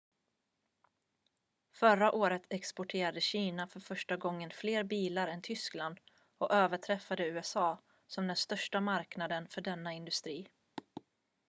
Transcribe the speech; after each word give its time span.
förra 1.73 2.11
året 2.11 2.41
exporterade 2.49 3.21
kina 3.21 3.67
för 3.67 3.79
första 3.79 4.17
gången 4.17 4.51
fler 4.51 4.83
bilar 4.83 5.27
än 5.27 5.41
tyskland 5.41 5.99
och 6.37 6.51
överträffade 6.51 7.27
usa 7.27 7.77
som 8.07 8.27
den 8.27 8.35
största 8.37 8.81
marknaden 8.81 9.47
för 9.47 9.61
denna 9.61 9.93
industri 9.93 10.47